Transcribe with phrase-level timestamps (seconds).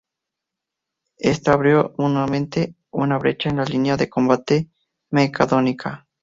[1.19, 4.71] Esto abrió momentáneamente una brecha en la línea de combate
[5.11, 6.07] macedónica.